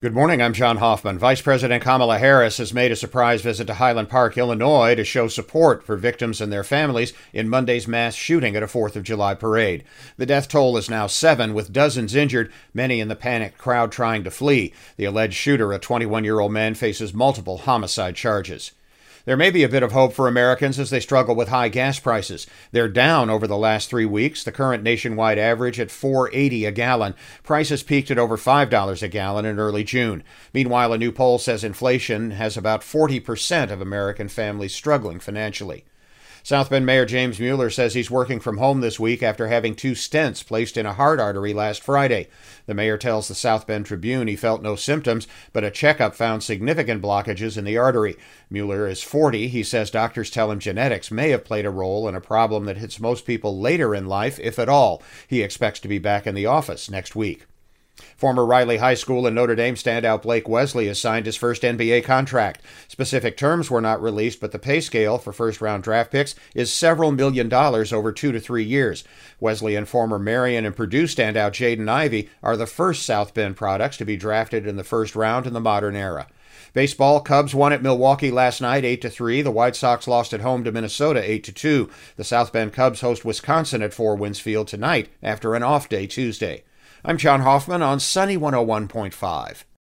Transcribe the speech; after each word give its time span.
Good 0.00 0.14
morning. 0.14 0.40
I'm 0.40 0.52
John 0.52 0.76
Hoffman. 0.76 1.18
Vice 1.18 1.42
President 1.42 1.82
Kamala 1.82 2.20
Harris 2.20 2.58
has 2.58 2.72
made 2.72 2.92
a 2.92 2.94
surprise 2.94 3.42
visit 3.42 3.66
to 3.66 3.74
Highland 3.74 4.08
Park, 4.08 4.38
Illinois 4.38 4.94
to 4.94 5.02
show 5.02 5.26
support 5.26 5.82
for 5.82 5.96
victims 5.96 6.40
and 6.40 6.52
their 6.52 6.62
families 6.62 7.12
in 7.32 7.48
Monday's 7.48 7.88
mass 7.88 8.14
shooting 8.14 8.54
at 8.54 8.62
a 8.62 8.68
4th 8.68 8.94
of 8.94 9.02
July 9.02 9.34
parade. 9.34 9.82
The 10.16 10.24
death 10.24 10.46
toll 10.46 10.76
is 10.76 10.88
now 10.88 11.08
seven, 11.08 11.52
with 11.52 11.72
dozens 11.72 12.14
injured, 12.14 12.52
many 12.72 13.00
in 13.00 13.08
the 13.08 13.16
panicked 13.16 13.58
crowd 13.58 13.90
trying 13.90 14.22
to 14.22 14.30
flee. 14.30 14.72
The 14.98 15.04
alleged 15.04 15.34
shooter, 15.34 15.72
a 15.72 15.80
21 15.80 16.22
year 16.22 16.38
old 16.38 16.52
man, 16.52 16.74
faces 16.74 17.12
multiple 17.12 17.58
homicide 17.58 18.14
charges. 18.14 18.70
There 19.28 19.36
may 19.36 19.50
be 19.50 19.62
a 19.62 19.68
bit 19.68 19.82
of 19.82 19.92
hope 19.92 20.14
for 20.14 20.26
Americans 20.26 20.78
as 20.78 20.88
they 20.88 21.00
struggle 21.00 21.34
with 21.34 21.48
high 21.48 21.68
gas 21.68 22.00
prices. 22.00 22.46
They're 22.72 22.88
down 22.88 23.28
over 23.28 23.46
the 23.46 23.58
last 23.58 23.90
3 23.90 24.06
weeks, 24.06 24.42
the 24.42 24.50
current 24.50 24.82
nationwide 24.82 25.38
average 25.38 25.78
at 25.78 25.88
4.80 25.88 26.66
a 26.66 26.72
gallon. 26.72 27.14
Prices 27.42 27.82
peaked 27.82 28.10
at 28.10 28.16
over 28.16 28.38
$5 28.38 29.02
a 29.02 29.08
gallon 29.08 29.44
in 29.44 29.58
early 29.58 29.84
June. 29.84 30.24
Meanwhile, 30.54 30.94
a 30.94 30.98
new 30.98 31.12
poll 31.12 31.38
says 31.38 31.62
inflation 31.62 32.30
has 32.30 32.56
about 32.56 32.80
40% 32.80 33.70
of 33.70 33.82
American 33.82 34.28
families 34.28 34.74
struggling 34.74 35.20
financially. 35.20 35.84
South 36.48 36.70
Bend 36.70 36.86
Mayor 36.86 37.04
James 37.04 37.38
Mueller 37.38 37.68
says 37.68 37.92
he's 37.92 38.10
working 38.10 38.40
from 38.40 38.56
home 38.56 38.80
this 38.80 38.98
week 38.98 39.22
after 39.22 39.48
having 39.48 39.74
two 39.74 39.92
stents 39.92 40.42
placed 40.42 40.78
in 40.78 40.86
a 40.86 40.94
heart 40.94 41.20
artery 41.20 41.52
last 41.52 41.82
Friday. 41.82 42.28
The 42.64 42.72
mayor 42.72 42.96
tells 42.96 43.28
the 43.28 43.34
South 43.34 43.66
Bend 43.66 43.84
Tribune 43.84 44.28
he 44.28 44.34
felt 44.34 44.62
no 44.62 44.74
symptoms, 44.74 45.28
but 45.52 45.62
a 45.62 45.70
checkup 45.70 46.14
found 46.14 46.42
significant 46.42 47.02
blockages 47.02 47.58
in 47.58 47.66
the 47.66 47.76
artery. 47.76 48.16
Mueller 48.48 48.88
is 48.88 49.02
40. 49.02 49.48
He 49.48 49.62
says 49.62 49.90
doctors 49.90 50.30
tell 50.30 50.50
him 50.50 50.58
genetics 50.58 51.10
may 51.10 51.28
have 51.32 51.44
played 51.44 51.66
a 51.66 51.70
role 51.70 52.08
in 52.08 52.14
a 52.14 52.18
problem 52.18 52.64
that 52.64 52.78
hits 52.78 52.98
most 52.98 53.26
people 53.26 53.60
later 53.60 53.94
in 53.94 54.06
life, 54.06 54.40
if 54.40 54.58
at 54.58 54.70
all. 54.70 55.02
He 55.26 55.42
expects 55.42 55.80
to 55.80 55.88
be 55.88 55.98
back 55.98 56.26
in 56.26 56.34
the 56.34 56.46
office 56.46 56.90
next 56.90 57.14
week. 57.14 57.44
Former 58.16 58.44
Riley 58.44 58.78
High 58.78 58.94
School 58.94 59.26
and 59.26 59.34
Notre 59.34 59.54
Dame 59.54 59.74
standout 59.74 60.22
Blake 60.22 60.48
Wesley 60.48 60.86
has 60.88 61.00
signed 61.00 61.26
his 61.26 61.36
first 61.36 61.62
NBA 61.62 62.04
contract. 62.04 62.62
Specific 62.88 63.36
terms 63.36 63.70
were 63.70 63.80
not 63.80 64.02
released, 64.02 64.40
but 64.40 64.52
the 64.52 64.58
pay 64.58 64.80
scale 64.80 65.18
for 65.18 65.32
first 65.32 65.60
round 65.60 65.82
draft 65.82 66.10
picks 66.10 66.34
is 66.54 66.72
several 66.72 67.12
million 67.12 67.48
dollars 67.48 67.92
over 67.92 68.12
two 68.12 68.32
to 68.32 68.40
three 68.40 68.64
years. 68.64 69.04
Wesley 69.40 69.76
and 69.76 69.88
former 69.88 70.18
Marian 70.18 70.64
and 70.64 70.76
Purdue 70.76 71.04
standout 71.04 71.52
Jaden 71.52 71.88
Ivey 71.88 72.28
are 72.42 72.56
the 72.56 72.66
first 72.66 73.04
South 73.04 73.34
Bend 73.34 73.56
products 73.56 73.96
to 73.98 74.04
be 74.04 74.16
drafted 74.16 74.66
in 74.66 74.76
the 74.76 74.84
first 74.84 75.14
round 75.14 75.46
in 75.46 75.52
the 75.52 75.60
modern 75.60 75.96
era. 75.96 76.26
Baseball, 76.74 77.20
Cubs 77.20 77.54
won 77.54 77.72
at 77.72 77.82
Milwaukee 77.82 78.30
last 78.30 78.60
night 78.60 78.84
8 78.84 79.00
to 79.02 79.10
3. 79.10 79.42
The 79.42 79.50
White 79.50 79.76
Sox 79.76 80.06
lost 80.06 80.32
at 80.32 80.40
home 80.40 80.64
to 80.64 80.72
Minnesota 80.72 81.22
8 81.28 81.44
to 81.44 81.52
2. 81.52 81.90
The 82.16 82.24
South 82.24 82.52
Bend 82.52 82.72
Cubs 82.72 83.00
host 83.00 83.24
Wisconsin 83.24 83.82
at 83.82 83.94
Four 83.94 84.16
Winds 84.16 84.40
Field 84.40 84.68
tonight 84.68 85.08
after 85.22 85.54
an 85.54 85.62
off 85.62 85.88
day 85.88 86.06
Tuesday. 86.06 86.64
I'm 87.04 87.16
John 87.16 87.42
Hoffman 87.42 87.80
on 87.80 88.00
Sunny 88.00 88.36
101.5. 88.36 89.64